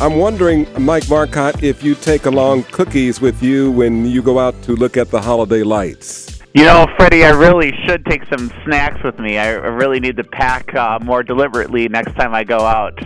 I'm 0.00 0.14
wondering, 0.14 0.68
Mike 0.80 1.08
Marcotte, 1.08 1.64
if 1.64 1.82
you 1.82 1.96
take 1.96 2.26
along 2.26 2.62
cookies 2.64 3.20
with 3.20 3.42
you 3.42 3.72
when 3.72 4.06
you 4.06 4.22
go 4.22 4.38
out 4.38 4.62
to 4.62 4.76
look 4.76 4.96
at 4.96 5.10
the 5.10 5.20
holiday 5.20 5.64
lights. 5.64 6.40
You 6.54 6.62
know, 6.66 6.86
Freddie, 6.96 7.24
I 7.24 7.30
really 7.30 7.72
should 7.84 8.06
take 8.06 8.22
some 8.26 8.52
snacks 8.64 9.02
with 9.02 9.18
me. 9.18 9.38
I 9.38 9.50
really 9.50 9.98
need 9.98 10.16
to 10.18 10.22
pack 10.22 10.72
uh, 10.72 11.00
more 11.02 11.24
deliberately 11.24 11.88
next 11.88 12.14
time 12.14 12.32
I 12.32 12.44
go 12.44 12.60
out. 12.60 12.96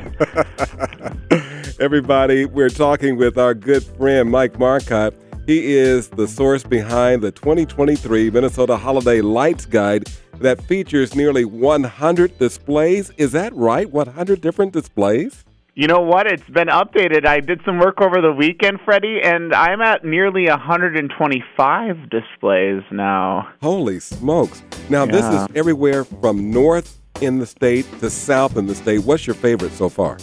Everybody, 1.80 2.44
we're 2.44 2.68
talking 2.68 3.16
with 3.16 3.38
our 3.38 3.54
good 3.54 3.82
friend 3.82 4.30
Mike 4.30 4.58
Marcotte. 4.58 5.14
He 5.46 5.72
is 5.74 6.08
the 6.08 6.28
source 6.28 6.62
behind 6.62 7.22
the 7.22 7.32
2023 7.32 8.30
Minnesota 8.30 8.76
Holiday 8.76 9.22
Lights 9.22 9.64
Guide 9.64 10.08
that 10.34 10.62
features 10.62 11.14
nearly 11.14 11.46
100 11.46 12.38
displays. 12.38 13.10
Is 13.16 13.32
that 13.32 13.54
right? 13.54 13.90
100 13.90 14.42
different 14.42 14.74
displays? 14.74 15.42
You 15.74 15.86
know 15.86 16.00
what? 16.00 16.26
It's 16.26 16.46
been 16.50 16.68
updated. 16.68 17.26
I 17.26 17.40
did 17.40 17.62
some 17.64 17.78
work 17.78 18.02
over 18.02 18.20
the 18.20 18.32
weekend, 18.32 18.80
Freddie, 18.84 19.20
and 19.22 19.54
I'm 19.54 19.80
at 19.80 20.04
nearly 20.04 20.46
125 20.46 22.10
displays 22.10 22.82
now. 22.90 23.48
Holy 23.62 23.98
smokes. 23.98 24.62
Now, 24.90 25.04
yeah. 25.04 25.12
this 25.12 25.24
is 25.24 25.46
everywhere 25.54 26.04
from 26.04 26.50
north 26.50 26.98
in 27.22 27.38
the 27.38 27.46
state 27.46 27.86
to 28.00 28.10
south 28.10 28.58
in 28.58 28.66
the 28.66 28.74
state. 28.74 28.98
What's 28.98 29.26
your 29.26 29.34
favorite 29.34 29.72
so 29.72 29.88
far? 29.88 30.18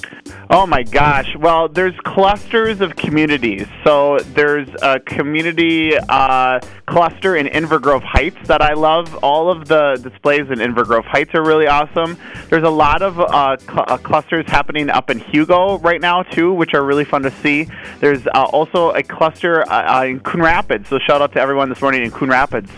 Oh 0.51 0.65
my 0.65 0.81
gosh. 0.81 1.35
Well, 1.37 1.69
there's 1.69 1.93
clusters 1.99 2.81
of 2.81 2.95
communities. 2.95 3.67
So 3.83 4.17
there's 4.33 4.67
a 4.81 4.99
community 4.99 5.95
uh, 5.95 6.59
cluster 6.87 7.35
in 7.35 7.45
Inver 7.45 7.79
Grove 7.79 8.01
Heights 8.01 8.47
that 8.47 8.59
I 8.59 8.73
love. 8.73 9.13
All 9.23 9.51
of 9.51 9.67
the 9.67 9.99
displays 10.01 10.49
in 10.49 10.57
Inver 10.57 10.87
Grove 10.87 11.05
Heights 11.05 11.35
are 11.35 11.43
really 11.43 11.67
awesome. 11.67 12.17
There's 12.49 12.63
a 12.63 12.69
lot 12.69 13.03
of 13.03 13.19
uh, 13.19 13.57
cl- 13.57 13.85
uh, 13.87 13.97
clusters 13.99 14.45
happening 14.47 14.89
up 14.89 15.11
in 15.11 15.19
Hugo 15.19 15.77
right 15.77 16.01
now, 16.01 16.23
too, 16.23 16.51
which 16.51 16.73
are 16.73 16.83
really 16.83 17.05
fun 17.05 17.21
to 17.21 17.31
see. 17.31 17.67
There's 17.99 18.25
uh, 18.25 18.49
also 18.51 18.89
a 18.89 19.03
cluster 19.03 19.61
uh, 19.69 19.99
uh, 19.99 20.05
in 20.05 20.19
Coon 20.21 20.41
Rapids. 20.41 20.89
So 20.89 20.97
shout 20.97 21.21
out 21.21 21.31
to 21.33 21.39
everyone 21.39 21.69
this 21.69 21.81
morning 21.83 22.03
in 22.03 22.09
Coon 22.09 22.29
Rapids. 22.29 22.71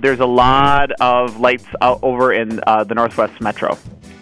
there's 0.00 0.18
a 0.18 0.26
lot 0.26 0.90
of 1.00 1.38
lights 1.38 1.66
out 1.80 2.00
over 2.02 2.32
in 2.32 2.56
the 2.56 2.92
Northwest 2.96 3.40
Metro. 3.40 3.78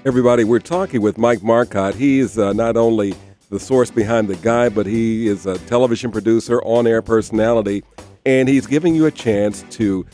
Everybody, 0.06 0.44
we're 0.44 0.60
talking 0.60 1.02
with 1.02 1.18
Mike 1.18 1.42
Marcotte. 1.42 1.96
He's 1.96 2.38
uh, 2.38 2.52
not 2.52 2.76
only 2.76 3.16
the 3.50 3.58
source 3.58 3.90
behind 3.90 4.28
the 4.28 4.36
guide, 4.36 4.72
but 4.72 4.86
he 4.86 5.26
is 5.26 5.46
a 5.46 5.58
television 5.66 6.12
producer, 6.12 6.62
on 6.62 6.86
air 6.86 7.02
personality, 7.02 7.82
and 8.24 8.48
he's 8.48 8.68
giving 8.68 8.94
you 8.94 9.06
a 9.06 9.10
chance 9.10 9.64
to 9.70 10.06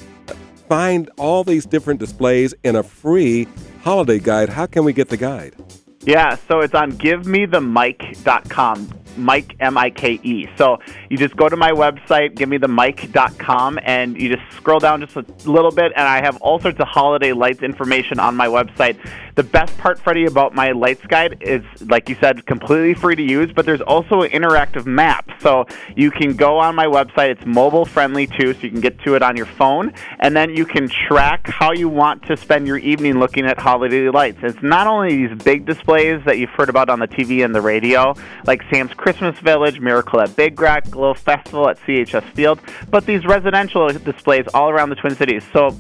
find 0.67 1.11
all 1.19 1.45
these 1.45 1.67
different 1.67 2.01
displays 2.01 2.55
in 2.65 2.77
a 2.77 2.83
free 2.83 3.47
holiday 3.83 4.19
guide. 4.19 4.49
How 4.49 4.65
can 4.65 4.85
we 4.85 4.95
get 4.95 5.11
the 5.11 5.19
guide? 5.19 5.57
Yeah, 6.05 6.37
so 6.49 6.61
it's 6.61 6.75
on 6.75 6.93
givemethemike.com. 6.93 9.03
Mike 9.17 9.57
M 9.61 9.77
I 9.77 9.91
K 9.91 10.19
E. 10.23 10.49
So 10.57 10.79
you 11.11 11.19
just 11.19 11.37
go 11.37 11.49
to 11.49 11.57
my 11.57 11.71
website, 11.71 12.35
givemethemike.com, 12.35 13.79
and 13.83 14.21
you 14.21 14.35
just 14.35 14.57
scroll 14.57 14.81
down 14.81 15.01
just 15.01 15.17
a 15.17 15.51
little 15.51 15.71
bit, 15.71 15.93
and 15.97 16.09
I 16.09 16.25
have 16.25 16.41
all 16.41 16.61
sorts 16.61 16.81
of 16.81 16.89
holiday 16.89 17.33
lights 17.33 17.63
information 17.63 18.19
on 18.19 18.37
my 18.37 18.47
website. 18.47 18.99
The 19.35 19.43
best 19.43 19.77
part, 19.79 19.99
Freddie, 19.99 20.27
about 20.27 20.55
my 20.55 20.73
lights 20.73 21.07
guide 21.07 21.39
is, 21.41 21.63
like 21.81 22.09
you 22.09 22.17
said, 22.21 22.45
completely 22.45 22.95
free 22.95 23.17
to 23.17 23.23
use, 23.23 23.51
but 23.55 23.65
there's 23.65 23.81
also 23.81 24.23
an 24.23 24.31
interactive 24.31 24.85
map. 24.85 25.31
So 25.41 25.65
you 25.97 26.11
can 26.11 26.37
go 26.37 26.59
on 26.59 26.75
my 26.75 26.87
website. 26.87 27.31
It's 27.31 27.47
mobile 27.47 27.87
friendly 27.87 28.27
too, 28.27 28.53
so 28.53 28.61
you 28.61 28.71
can 28.71 28.81
get 28.81 29.01
to 29.01 29.15
it 29.15 29.23
on 29.23 29.37
your 29.37 29.47
phone, 29.47 29.95
and 30.21 30.37
then 30.37 30.55
you 30.55 30.67
can 30.67 30.89
track 30.89 31.49
how 31.49 31.73
you 31.73 31.89
want 31.89 32.25
to 32.27 32.37
spend 32.37 32.67
your 32.67 32.79
evening 32.79 33.19
looking 33.19 33.47
at 33.47 33.59
holiday 33.59 34.09
lights. 34.11 34.39
It's 34.43 34.63
not 34.63 34.87
only 34.87 35.27
these 35.27 35.43
big 35.43 35.65
displays 35.65 36.23
that 36.27 36.39
you've 36.39 36.51
heard 36.51 36.69
about 36.69 36.91
on 36.91 36.99
the 36.99 37.09
TV 37.09 37.45
and 37.45 37.55
the 37.55 37.63
radio, 37.63 38.15
like 38.45 38.63
Sam's 38.71 38.93
Christmas 38.93 39.39
Village, 39.39 39.81
Miracle 39.81 40.21
at 40.21 40.37
Big 40.37 40.61
Rock, 40.61 40.91
Glow 40.91 41.15
Festival 41.15 41.69
at 41.69 41.79
CHS 41.81 42.25
Field, 42.35 42.61
but 42.91 43.07
these 43.07 43.25
residential 43.25 43.89
displays 43.89 44.47
all 44.53 44.69
around 44.69 44.91
the 44.91 44.97
Twin 44.97 45.15
Cities. 45.15 45.43
So 45.53 45.77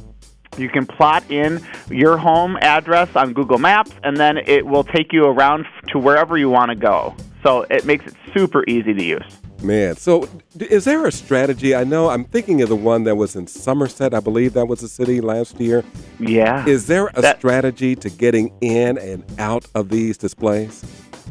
you 0.56 0.68
can 0.68 0.86
plot 0.86 1.28
in 1.30 1.64
your 1.90 2.16
home 2.16 2.56
address 2.60 3.14
on 3.16 3.32
Google 3.32 3.58
Maps, 3.58 3.92
and 4.04 4.16
then 4.16 4.38
it 4.38 4.66
will 4.66 4.84
take 4.84 5.12
you 5.12 5.24
around 5.24 5.66
to 5.88 5.98
wherever 5.98 6.36
you 6.36 6.50
want 6.50 6.70
to 6.70 6.76
go. 6.76 7.14
So 7.42 7.62
it 7.70 7.84
makes 7.84 8.06
it 8.06 8.14
super 8.32 8.64
easy 8.68 8.94
to 8.94 9.02
use. 9.02 9.38
Man, 9.62 9.96
so 9.96 10.28
is 10.58 10.84
there 10.84 11.06
a 11.06 11.12
strategy? 11.12 11.72
I 11.74 11.84
know 11.84 12.10
I'm 12.10 12.24
thinking 12.24 12.62
of 12.62 12.68
the 12.68 12.76
one 12.76 13.04
that 13.04 13.14
was 13.14 13.36
in 13.36 13.46
Somerset. 13.46 14.12
I 14.12 14.18
believe 14.18 14.54
that 14.54 14.66
was 14.66 14.80
the 14.80 14.88
city 14.88 15.20
last 15.20 15.60
year. 15.60 15.84
Yeah. 16.18 16.66
Is 16.66 16.88
there 16.88 17.10
a 17.14 17.22
that, 17.22 17.38
strategy 17.38 17.94
to 17.96 18.10
getting 18.10 18.52
in 18.60 18.98
and 18.98 19.24
out 19.38 19.64
of 19.76 19.88
these 19.88 20.18
displays? 20.18 20.84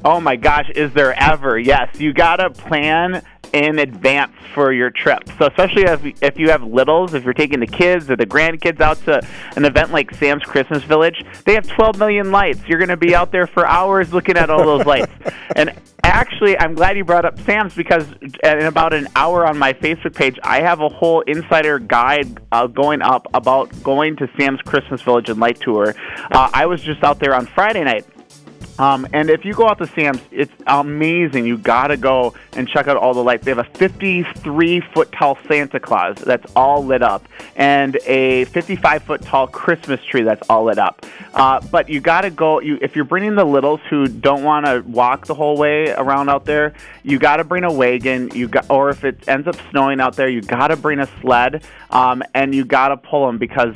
Oh 0.05 0.21
my 0.21 0.35
gosh, 0.35 0.69
is 0.75 0.93
there 0.93 1.13
ever? 1.21 1.59
Yes, 1.59 1.99
you 1.99 2.13
got 2.13 2.37
to 2.37 2.49
plan 2.49 3.21
in 3.53 3.79
advance 3.79 4.33
for 4.53 4.71
your 4.73 4.89
trip. 4.89 5.23
So 5.37 5.47
especially 5.47 5.83
if 5.83 6.23
if 6.23 6.39
you 6.39 6.49
have 6.49 6.63
littles, 6.63 7.13
if 7.13 7.23
you're 7.23 7.33
taking 7.33 7.59
the 7.59 7.67
kids 7.67 8.09
or 8.09 8.15
the 8.15 8.25
grandkids 8.25 8.81
out 8.81 9.03
to 9.05 9.25
an 9.55 9.65
event 9.65 9.91
like 9.91 10.13
Sam's 10.15 10.43
Christmas 10.43 10.83
Village, 10.83 11.23
they 11.45 11.53
have 11.53 11.67
12 11.67 11.97
million 11.97 12.31
lights. 12.31 12.61
You're 12.67 12.79
going 12.79 12.89
to 12.89 12.97
be 12.97 13.15
out 13.15 13.31
there 13.31 13.47
for 13.47 13.65
hours 13.65 14.13
looking 14.13 14.37
at 14.37 14.49
all 14.49 14.65
those 14.65 14.85
lights. 14.85 15.11
And 15.53 15.73
actually, 16.03 16.57
I'm 16.57 16.75
glad 16.75 16.95
you 16.95 17.03
brought 17.03 17.25
up 17.25 17.37
Sam's 17.41 17.75
because 17.75 18.07
in 18.21 18.61
about 18.63 18.93
an 18.93 19.07
hour 19.17 19.45
on 19.45 19.57
my 19.57 19.73
Facebook 19.73 20.15
page, 20.15 20.39
I 20.43 20.61
have 20.61 20.79
a 20.79 20.87
whole 20.87 21.21
insider 21.21 21.77
guide 21.77 22.39
uh, 22.53 22.67
going 22.67 23.01
up 23.01 23.27
about 23.33 23.69
going 23.83 24.15
to 24.15 24.29
Sam's 24.37 24.61
Christmas 24.61 25.01
Village 25.01 25.29
and 25.29 25.39
Light 25.41 25.59
Tour. 25.59 25.93
Uh, 26.31 26.49
I 26.53 26.67
was 26.67 26.81
just 26.81 27.03
out 27.03 27.19
there 27.19 27.35
on 27.35 27.45
Friday 27.47 27.83
night 27.83 28.05
um, 28.81 29.07
and 29.13 29.29
if 29.29 29.45
you 29.45 29.53
go 29.53 29.67
out 29.67 29.77
to 29.77 29.85
Sam's, 29.85 30.21
it's 30.31 30.51
amazing. 30.65 31.45
You 31.45 31.55
got 31.55 31.87
to 31.87 31.97
go 31.97 32.33
and 32.53 32.67
check 32.67 32.87
out 32.87 32.97
all 32.97 33.13
the 33.13 33.23
lights. 33.23 33.45
They 33.45 33.51
have 33.51 33.59
a 33.59 33.77
53 33.77 34.79
foot 34.79 35.11
tall 35.11 35.37
Santa 35.47 35.79
Claus 35.79 36.15
that's 36.15 36.51
all 36.55 36.83
lit 36.83 37.03
up, 37.03 37.27
and 37.55 37.97
a 38.07 38.45
55 38.45 39.03
foot 39.03 39.21
tall 39.21 39.45
Christmas 39.45 40.03
tree 40.03 40.23
that's 40.23 40.41
all 40.49 40.63
lit 40.63 40.79
up. 40.79 41.05
Uh, 41.35 41.61
but 41.69 41.89
you 41.89 41.99
got 41.99 42.21
to 42.21 42.31
go. 42.31 42.59
You, 42.59 42.79
if 42.81 42.95
you're 42.95 43.05
bringing 43.05 43.35
the 43.35 43.45
littles 43.45 43.81
who 43.87 44.07
don't 44.07 44.43
want 44.43 44.65
to 44.65 44.81
walk 44.87 45.27
the 45.27 45.35
whole 45.35 45.57
way 45.57 45.91
around 45.91 46.29
out 46.29 46.45
there, 46.45 46.73
you 47.03 47.19
got 47.19 47.37
to 47.37 47.43
bring 47.43 47.63
a 47.63 47.71
wagon. 47.71 48.31
You 48.33 48.47
got, 48.47 48.67
or 48.67 48.89
if 48.89 49.03
it 49.03 49.27
ends 49.27 49.47
up 49.47 49.57
snowing 49.69 49.99
out 49.99 50.15
there, 50.15 50.27
you 50.27 50.41
got 50.41 50.69
to 50.69 50.75
bring 50.75 50.97
a 50.97 51.07
sled, 51.21 51.63
um, 51.91 52.23
and 52.33 52.55
you 52.55 52.65
got 52.65 52.87
to 52.87 52.97
pull 52.97 53.27
them 53.27 53.37
because 53.37 53.75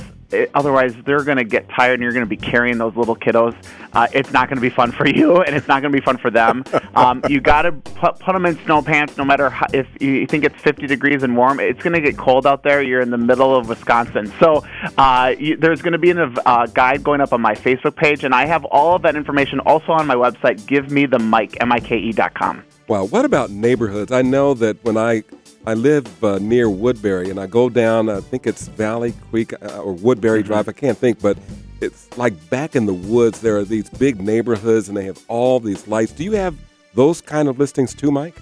otherwise, 0.54 0.94
they're 1.06 1.24
going 1.24 1.38
to 1.38 1.44
get 1.44 1.70
tired, 1.70 1.96
and 1.96 2.04
you're 2.04 2.14
going 2.14 2.26
to 2.26 2.30
be 2.30 2.38
carrying 2.38 2.78
those 2.78 2.96
little 2.96 3.16
kiddos. 3.16 3.56
Uh, 3.94 4.08
it's 4.14 4.32
not 4.32 4.48
going 4.50 4.58
to 4.58 4.62
be 4.62 4.70
fun 4.70 4.92
for 4.92 5.08
you, 5.08 5.42
and 5.42 5.56
it's 5.56 5.68
not 5.68 5.82
going 5.82 5.92
to 5.92 5.98
be 5.98 6.04
fun 6.04 6.18
for 6.18 6.30
them. 6.30 6.64
Um, 6.96 7.22
you 7.30 7.42
got 7.42 7.64
to 7.64 7.72
put, 7.72 8.20
put 8.20 8.34
them 8.34 8.46
in 8.46 8.58
snow 8.66 8.82
pants, 8.82 9.18
no 9.18 9.26
matter 9.26 9.50
how, 9.50 9.68
if 9.74 9.88
you 10.00 10.26
think 10.28 10.44
it's 10.44 10.60
50 10.62 10.88
degrees 10.88 11.24
and 11.24 11.36
warm. 11.36 11.60
It's 11.60 11.82
going 11.82 11.94
to 11.94 12.02
get 12.02 12.18
cold 12.18 12.48
out 12.48 12.64
there. 12.64 12.82
You're 12.82 13.02
in 13.02 13.12
the 13.12 13.18
middle 13.18 13.56
of 13.56 13.70
Wisconsin, 13.70 14.32
so 14.40 14.66
uh, 14.98 15.36
you, 15.38 15.58
there's 15.58 15.82
going 15.82 15.94
to 15.94 16.00
be 16.00 16.12
a 16.12 16.26
uh, 16.46 16.66
guide 16.68 17.04
going 17.04 17.22
up 17.22 17.34
on 17.34 17.42
my 17.42 17.54
Facebook 17.54 17.96
page, 17.96 18.24
and 18.24 18.34
I 18.34 18.46
have 18.46 18.66
all 18.66 18.96
of 18.96 19.02
that 19.04 19.16
information 19.16 19.60
also 19.60 19.92
on 19.92 20.08
my 20.08 20.16
website. 20.16 20.66
Give 20.66 20.92
me 20.92 21.06
the 21.06 21.20
Mike 21.20 21.58
M 21.62 21.72
I 21.72 21.80
K 21.80 21.98
E 21.98 22.12
dot 22.12 22.34
com. 22.34 22.64
Wow, 22.88 23.06
what 23.06 23.26
about 23.26 23.50
neighborhoods? 23.50 24.12
I 24.12 24.22
know 24.22 24.54
that 24.56 24.84
when 24.84 24.96
I 24.96 25.24
I 25.66 25.74
live 25.74 26.24
uh, 26.24 26.38
near 26.38 26.70
Woodbury, 26.70 27.32
and 27.32 27.40
I 27.40 27.48
go 27.48 27.70
down. 27.70 28.10
I 28.10 28.22
think 28.22 28.46
it's 28.46 28.68
Valley 28.68 29.16
Creek 29.32 29.54
uh, 29.54 29.80
or 29.80 29.94
Woodbury 29.94 30.42
mm-hmm. 30.42 30.48
Drive. 30.48 30.70
I 30.70 30.74
can't 30.74 30.98
think, 30.98 31.20
but 31.20 31.38
it's 31.82 32.16
like 32.18 32.50
back 32.52 32.76
in 32.76 32.86
the 32.86 32.94
woods. 32.94 33.42
There 33.42 33.58
are 33.58 33.64
these 33.64 33.90
big 33.90 34.22
neighborhoods, 34.22 34.88
and 34.88 34.96
they 34.96 35.06
have 35.06 35.20
all 35.28 35.60
these 35.60 35.88
lights. 35.88 36.12
Do 36.12 36.24
you 36.24 36.34
have 36.34 36.56
those 36.94 37.22
kind 37.22 37.48
of 37.48 37.58
listings 37.58 37.96
too, 37.96 38.12
Mike? 38.12 38.36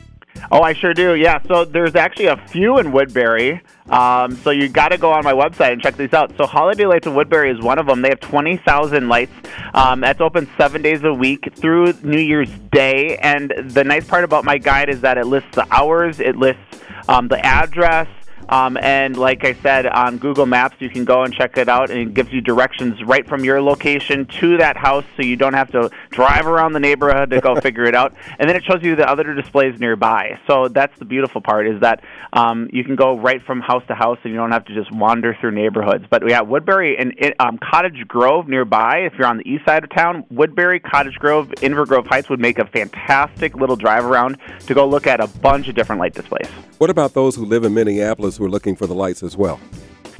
Oh, 0.51 0.61
I 0.61 0.73
sure 0.73 0.93
do. 0.93 1.15
Yeah. 1.15 1.39
So 1.47 1.65
there's 1.65 1.95
actually 1.95 2.27
a 2.27 2.37
few 2.37 2.79
in 2.79 2.91
Woodbury. 2.91 3.61
Um, 3.89 4.35
so 4.37 4.49
you 4.51 4.69
got 4.69 4.89
to 4.89 4.97
go 4.97 5.11
on 5.11 5.23
my 5.23 5.33
website 5.33 5.73
and 5.73 5.81
check 5.81 5.97
these 5.97 6.13
out. 6.13 6.35
So 6.37 6.45
Holiday 6.45 6.85
Lights 6.85 7.07
in 7.07 7.15
Woodbury 7.15 7.51
is 7.51 7.61
one 7.61 7.79
of 7.79 7.85
them. 7.85 8.01
They 8.01 8.09
have 8.09 8.19
20,000 8.19 9.09
lights. 9.09 9.31
Um, 9.73 10.01
that's 10.01 10.21
open 10.21 10.49
seven 10.57 10.81
days 10.81 11.03
a 11.03 11.13
week 11.13 11.49
through 11.55 11.93
New 12.03 12.19
Year's 12.19 12.49
Day. 12.71 13.17
And 13.17 13.53
the 13.65 13.83
nice 13.83 14.07
part 14.07 14.23
about 14.23 14.45
my 14.45 14.57
guide 14.57 14.89
is 14.89 15.01
that 15.01 15.17
it 15.17 15.25
lists 15.25 15.49
the 15.53 15.67
hours, 15.71 16.19
it 16.19 16.35
lists 16.35 16.79
um, 17.07 17.27
the 17.27 17.43
address, 17.45 18.07
um, 18.49 18.77
and 18.77 19.17
like 19.17 19.45
I 19.45 19.53
said, 19.55 19.85
on 19.87 20.17
Google 20.17 20.45
Maps, 20.45 20.75
you 20.79 20.89
can 20.89 21.05
go 21.05 21.23
and 21.23 21.33
check 21.33 21.57
it 21.57 21.69
out, 21.69 21.89
and 21.89 21.99
it 21.99 22.13
gives 22.13 22.31
you 22.31 22.41
directions 22.41 23.01
right 23.03 23.27
from 23.27 23.43
your 23.43 23.61
location 23.61 24.25
to 24.39 24.57
that 24.57 24.77
house, 24.77 25.05
so 25.15 25.23
you 25.23 25.35
don't 25.35 25.53
have 25.53 25.71
to 25.71 25.89
drive 26.11 26.47
around 26.47 26.73
the 26.73 26.79
neighborhood 26.79 27.29
to 27.31 27.41
go 27.41 27.55
figure 27.61 27.85
it 27.85 27.95
out. 27.95 28.13
And 28.39 28.49
then 28.49 28.55
it 28.55 28.63
shows 28.63 28.83
you 28.83 28.95
the 28.95 29.09
other 29.09 29.33
displays 29.33 29.79
nearby. 29.79 30.39
So 30.47 30.67
that's 30.67 30.97
the 30.99 31.05
beautiful 31.05 31.41
part 31.41 31.67
is 31.67 31.81
that 31.81 32.03
um, 32.33 32.69
you 32.71 32.83
can 32.83 32.95
go 32.95 33.17
right 33.17 33.41
from 33.43 33.61
house 33.61 33.83
to 33.87 33.95
house, 33.95 34.19
and 34.23 34.31
you 34.31 34.37
don't 34.37 34.51
have 34.51 34.65
to 34.65 34.73
just 34.73 34.91
wander 34.91 35.35
through 35.39 35.51
neighborhoods. 35.51 36.05
But 36.09 36.27
yeah, 36.27 36.41
Woodbury 36.41 36.97
and 36.97 37.13
um, 37.39 37.57
Cottage 37.57 38.07
Grove 38.07 38.47
nearby. 38.47 38.99
If 38.99 39.13
you're 39.17 39.27
on 39.27 39.37
the 39.37 39.49
east 39.49 39.65
side 39.65 39.83
of 39.83 39.89
town, 39.89 40.25
Woodbury, 40.29 40.79
Cottage 40.79 41.15
Grove, 41.15 41.49
Inver 41.57 41.87
Grove 41.87 42.07
Heights 42.07 42.29
would 42.29 42.39
make 42.39 42.59
a 42.59 42.65
fantastic 42.65 43.55
little 43.55 43.75
drive 43.75 44.05
around 44.05 44.37
to 44.67 44.73
go 44.73 44.87
look 44.87 45.07
at 45.07 45.19
a 45.19 45.27
bunch 45.27 45.67
of 45.67 45.75
different 45.75 45.99
light 45.99 46.13
displays. 46.13 46.47
What 46.77 46.89
about 46.89 47.13
those 47.13 47.35
who 47.35 47.45
live 47.45 47.63
in 47.63 47.73
Minneapolis 47.73 48.32
who 48.37 48.45
are 48.45 48.49
looking 48.49 48.75
for 48.75 48.87
the 48.87 48.95
lights 48.95 49.23
as 49.23 49.37
well? 49.37 49.59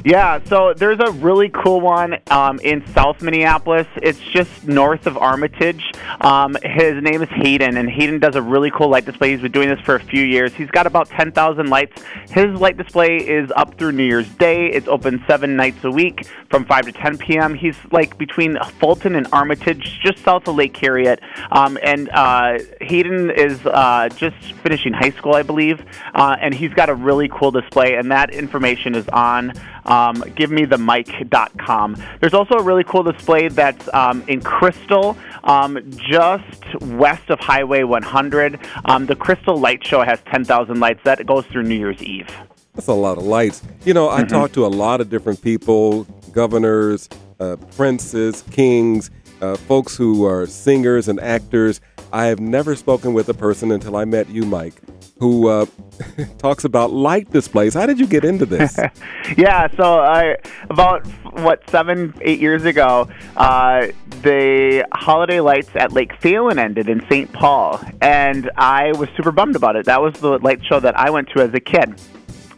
Yeah, 0.06 0.44
so 0.50 0.74
there's 0.74 1.00
a 1.00 1.14
really 1.14 1.48
cool 1.48 1.80
one 1.80 2.18
um, 2.30 2.60
in 2.60 2.86
South 2.88 3.22
Minneapolis. 3.22 3.88
It's 3.96 4.20
just 4.20 4.68
north 4.68 5.08
of 5.08 5.16
Armatage. 5.16 5.82
Um, 6.20 6.58
his 6.62 7.02
name 7.02 7.22
is 7.22 7.30
Hayden, 7.30 7.78
and 7.78 7.90
Hayden 7.90 8.20
does 8.20 8.36
a 8.36 8.42
really 8.42 8.70
cool 8.70 8.90
light 8.90 9.06
display. 9.06 9.32
He's 9.32 9.40
been 9.40 9.54
doing 9.54 9.70
this 9.70 9.80
for 9.80 9.96
a 9.96 10.04
few 10.04 10.22
years. 10.22 10.54
He's 10.54 10.70
got 10.72 10.88
about 10.88 11.08
10,000 11.08 11.70
lights. 11.70 12.02
His 12.32 12.48
light 12.60 12.76
display 12.76 13.16
is 13.16 13.50
up 13.56 13.78
through 13.78 13.94
New 13.94 14.04
Year's 14.04 14.28
Day. 14.36 14.68
It's 14.68 14.90
open 14.90 15.24
seven 15.26 15.56
nights 15.56 15.82
a 15.86 15.92
week 15.92 16.28
from 16.50 16.66
5 16.66 16.86
to 16.88 16.92
10 16.92 17.18
p.m. 17.20 17.56
He's 17.56 17.78
like 17.92 18.18
between 18.18 18.58
Fulton 18.82 19.16
and 19.16 19.26
Armatage, 19.32 20.02
just 20.02 20.22
south 20.22 20.50
of 20.50 20.56
Lake 20.56 20.76
Harriet. 20.76 21.22
Um, 21.50 21.78
and 21.82 22.10
uh, 22.10 22.60
Hayden 22.82 23.32
is 23.32 23.66
uh, 23.66 24.10
just 24.18 24.36
finishing 24.64 24.92
high 24.92 25.12
school, 25.12 25.34
I 25.34 25.44
believe, 25.44 25.82
uh, 26.14 26.36
and 26.42 26.54
he's 26.54 26.74
got 26.74 26.90
a 26.90 26.94
really 26.94 27.30
cool 27.30 27.52
display, 27.52 27.96
and 27.96 28.12
that 28.12 28.32
information 28.32 28.96
is 28.96 29.08
on 29.08 29.54
um, 29.94 30.16
givemethemike.com. 30.38 32.04
There's 32.20 32.34
also 32.34 32.56
a 32.56 32.64
really 32.64 32.84
cool 32.84 33.04
display 33.04 33.48
that's 33.48 33.88
um, 33.94 34.24
in 34.28 34.42
Crystal, 34.42 35.16
um, 35.44 35.80
just 35.96 36.82
west 36.82 37.30
of 37.30 37.40
Highway 37.40 37.84
100. 37.84 38.60
Um, 38.86 39.06
the 39.06 39.16
Crystal 39.16 39.56
Light 39.58 39.86
Show 39.86 40.02
has 40.02 40.20
10,000 40.32 40.80
lights. 40.80 41.02
That 41.04 41.24
goes 41.28 41.46
through 41.46 41.64
New 41.64 41.76
Year's 41.76 42.02
Eve. 42.02 42.28
That's 42.74 42.88
a 42.88 42.94
lot 42.94 43.20
of 43.20 43.24
lights. 43.24 43.62
You 43.86 43.94
know, 43.94 44.10
I 44.10 44.22
mm-hmm. 44.22 44.34
talk 44.34 44.52
to 44.54 44.66
a 44.66 44.68
lot 44.68 45.00
of 45.00 45.12
different 45.12 45.42
people, 45.44 46.06
governors, 46.32 47.08
uh, 47.40 47.58
princes, 47.76 48.44
kings, 48.50 49.12
uh, 49.42 49.56
folks 49.56 49.96
who 49.96 50.26
are 50.26 50.48
singers 50.48 51.08
and 51.08 51.20
actors. 51.20 51.82
I 52.14 52.26
have 52.26 52.40
never 52.40 52.76
spoken 52.76 53.16
with 53.16 53.28
a 53.30 53.34
person 53.34 53.72
until 53.72 53.96
I 53.96 54.06
met 54.06 54.30
you, 54.30 54.44
Mike, 54.44 54.76
who 55.18 55.48
uh, 55.48 55.66
talks 56.38 56.64
about 56.64 56.92
light 56.92 57.32
displays. 57.32 57.74
How 57.74 57.88
did 57.88 58.00
you 58.00 58.06
get 58.06 58.24
into 58.24 58.46
this? 58.46 58.78
yeah, 59.36 59.68
so 59.76 60.00
I 60.00 60.38
about 60.70 61.08
what 61.42 61.68
seven, 61.72 62.14
eight 62.22 62.40
years 62.40 62.66
ago, 62.66 63.10
uh, 63.36 63.88
the 64.22 64.88
holiday 64.94 65.40
lights 65.40 65.72
at 65.74 65.92
Lake 65.92 66.12
Phalen 66.22 66.60
ended 66.60 66.88
in 66.88 67.04
St. 67.10 67.34
Paul, 67.34 67.82
and 68.00 68.52
I 68.58 68.92
was 68.92 69.10
super 69.18 69.32
bummed 69.32 69.56
about 69.56 69.76
it. 69.76 69.88
That 69.88 70.00
was 70.00 70.14
the 70.20 70.38
light 70.38 70.64
show 70.64 70.80
that 70.80 70.96
I 70.96 71.10
went 71.10 71.30
to 71.30 71.42
as 71.42 71.52
a 71.56 71.60
kid. 71.60 72.00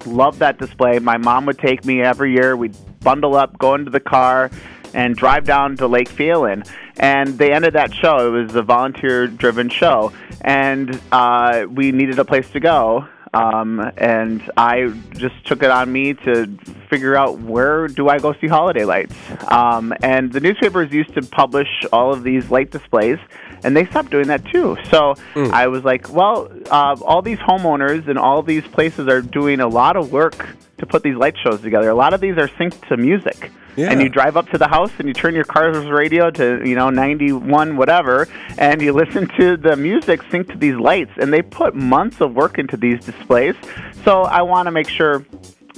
Loved 0.06 0.40
that 0.40 0.60
display. 0.60 1.00
My 1.00 1.16
mom 1.16 1.46
would 1.46 1.60
take 1.60 1.86
me 1.86 2.02
every 2.02 2.34
year. 2.34 2.58
We'd 2.58 2.76
bundle 3.00 3.36
up, 3.36 3.58
go 3.58 3.76
into 3.76 3.90
the 3.90 4.02
car, 4.02 4.52
and 4.96 5.16
drive 5.16 5.44
down 5.44 5.76
to 5.78 5.88
Lake 5.88 6.10
Phalen. 6.10 6.68
And 6.98 7.38
they 7.38 7.52
ended 7.52 7.74
that 7.74 7.94
show. 7.94 8.34
It 8.34 8.46
was 8.46 8.56
a 8.56 8.64
volunteer 8.64 9.28
driven 9.28 9.70
show. 9.70 10.14
And 10.42 11.00
uh, 11.12 11.68
we 11.70 11.92
needed 11.92 12.18
a 12.18 12.26
place 12.26 12.50
to 12.52 12.60
go. 12.60 13.08
Um, 13.34 13.92
and 13.98 14.50
I 14.56 14.94
just 15.12 15.46
took 15.46 15.62
it 15.62 15.70
on 15.70 15.92
me 15.92 16.14
to 16.14 16.48
figure 16.90 17.18
out 17.18 17.40
where 17.40 17.90
do 17.90 18.08
I 18.08 18.18
go 18.20 18.34
see 18.40 18.48
holiday 18.48 18.86
lights. 18.86 19.14
Um, 19.52 19.94
and 20.02 20.32
the 20.32 20.40
newspapers 20.40 20.94
used 20.94 21.14
to 21.16 21.22
publish 21.22 21.68
all 21.92 22.14
of 22.14 22.24
these 22.24 22.50
light 22.50 22.72
displays, 22.72 23.20
and 23.66 23.76
they 23.76 23.86
stopped 23.88 24.12
doing 24.12 24.28
that 24.28 24.46
too. 24.46 24.78
So 24.92 25.16
mm. 25.34 25.50
I 25.52 25.68
was 25.68 25.84
like, 25.84 26.14
well, 26.14 26.52
uh, 26.70 26.96
all 27.02 27.24
these 27.24 27.40
homeowners 27.40 28.08
and 28.08 28.20
all 28.20 28.44
these 28.44 28.64
places 28.64 29.08
are 29.08 29.22
doing 29.22 29.60
a 29.60 29.68
lot 29.68 29.98
of 29.98 30.12
work 30.12 30.56
to 30.78 30.86
put 30.86 31.02
these 31.02 31.16
light 31.16 31.36
shows 31.44 31.62
together. 31.62 31.90
A 31.90 31.96
lot 31.96 32.14
of 32.14 32.22
these 32.22 32.38
are 32.38 32.48
synced 32.48 32.88
to 32.90 32.98
music. 32.98 33.52
Yeah. 33.76 33.92
And 33.92 34.02
you 34.02 34.08
drive 34.08 34.38
up 34.38 34.48
to 34.52 34.58
the 34.58 34.68
house 34.68 34.92
and 35.00 35.08
you 35.08 35.14
turn 35.14 35.34
your 35.34 35.44
car's 35.44 35.86
radio 35.88 36.30
to, 36.30 36.62
you 36.64 36.76
know, 36.76 36.90
91 36.92 37.76
whatever, 37.76 38.28
and 38.58 38.82
you 38.82 38.94
listen 39.04 39.28
to 39.40 39.58
the 39.58 39.76
music 39.76 40.22
sync 40.30 40.48
to 40.50 40.58
these 40.58 40.76
lights. 40.76 41.12
And 41.18 41.34
they 41.34 41.42
put 41.42 41.76
months 41.76 42.22
of 42.22 42.36
work 42.36 42.60
into 42.60 42.78
these 42.78 43.04
displays. 43.04 43.56
So 44.04 44.22
I 44.22 44.44
want 44.44 44.68
to 44.68 44.72
make 44.72 44.88
sure 44.88 45.26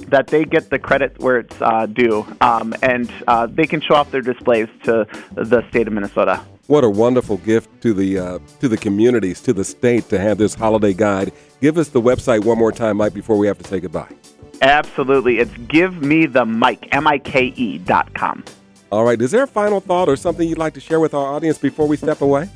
that 0.08 0.28
they 0.28 0.44
get 0.44 0.68
the 0.70 0.78
credit 0.78 1.18
where 1.18 1.38
it's 1.38 1.60
uh, 1.60 1.86
due, 1.86 2.24
um, 2.40 2.72
and 2.82 3.10
uh, 3.26 3.46
they 3.46 3.66
can 3.66 3.80
show 3.80 3.94
off 3.94 4.12
their 4.12 4.20
displays 4.20 4.68
to 4.84 5.08
the 5.32 5.68
state 5.70 5.88
of 5.88 5.92
Minnesota. 5.92 6.44
What 6.68 6.84
a 6.84 6.88
wonderful 6.90 7.38
gift 7.38 7.80
to 7.80 7.94
the 7.94 8.18
uh, 8.18 8.38
to 8.60 8.68
the 8.68 8.76
communities, 8.76 9.40
to 9.40 9.54
the 9.54 9.64
state, 9.64 10.10
to 10.10 10.18
have 10.18 10.36
this 10.36 10.52
holiday 10.52 10.92
guide. 10.92 11.32
Give 11.62 11.78
us 11.78 11.88
the 11.88 12.00
website 12.02 12.44
one 12.44 12.58
more 12.58 12.72
time, 12.72 12.98
Mike, 12.98 13.14
before 13.14 13.38
we 13.38 13.46
have 13.46 13.56
to 13.56 13.66
say 13.66 13.80
goodbye. 13.80 14.14
Absolutely. 14.60 15.38
It's 15.38 15.50
givemethemike, 15.50 16.88
M-I-K-E 16.92 17.78
dot 17.78 18.12
com. 18.12 18.44
All 18.92 19.02
right. 19.02 19.18
Is 19.18 19.30
there 19.30 19.44
a 19.44 19.46
final 19.46 19.80
thought 19.80 20.10
or 20.10 20.16
something 20.16 20.46
you'd 20.46 20.58
like 20.58 20.74
to 20.74 20.80
share 20.80 21.00
with 21.00 21.14
our 21.14 21.32
audience 21.32 21.56
before 21.56 21.88
we 21.88 21.96
step 21.96 22.20
away? 22.20 22.50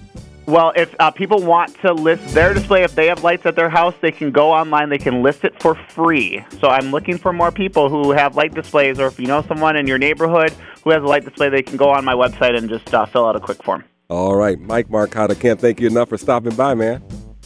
Well, 0.45 0.75
if 0.77 0.95
uh, 1.01 1.11
people 1.11 1.43
want 1.43 1.75
to 1.81 1.95
list 1.95 2.35
their 2.35 2.53
display, 2.53 2.83
if 2.83 2.95
they 2.95 3.07
have 3.07 3.25
lights 3.25 3.47
at 3.47 3.57
their 3.57 3.71
house, 3.71 3.95
they 4.03 4.13
can 4.13 4.31
go 4.31 4.53
online. 4.53 4.91
They 4.91 4.99
can 4.99 5.23
list 5.23 5.43
it 5.45 5.59
for 5.63 5.75
free. 5.75 6.45
So 6.61 6.69
I'm 6.69 6.91
looking 6.91 7.17
for 7.17 7.33
more 7.33 7.51
people 7.51 7.89
who 7.89 8.11
have 8.11 8.37
light 8.37 8.53
displays, 8.53 9.01
or 9.01 9.07
if 9.07 9.19
you 9.19 9.27
know 9.27 9.41
someone 9.41 9.75
in 9.77 9.87
your 9.87 9.99
neighborhood 9.99 10.53
who 10.85 10.91
has 10.91 11.03
a 11.03 11.07
light 11.07 11.25
display, 11.25 11.49
they 11.49 11.63
can 11.63 11.79
go 11.79 11.89
on 11.89 12.05
my 12.05 12.15
website 12.15 12.59
and 12.59 12.69
just 12.69 12.93
uh, 12.93 13.07
fill 13.07 13.25
out 13.25 13.37
a 13.37 13.41
quick 13.41 13.63
form. 13.63 13.85
All 14.13 14.37
right, 14.37 14.61
Mike 14.61 14.91
Marcotte, 14.91 15.31
I 15.31 15.35
can't 15.35 15.59
thank 15.59 15.81
you 15.81 15.87
enough 15.87 16.11
for 16.11 16.19
stopping 16.19 16.55
by, 16.55 16.75
man. 16.75 17.03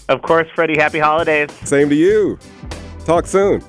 Of 0.09 0.23
course, 0.23 0.49
Freddie. 0.53 0.77
Happy 0.77 0.99
holidays. 0.99 1.49
Same 1.63 1.89
to 1.89 1.95
you. 1.95 2.41
Talk 3.05 3.29
soon. 3.29 3.63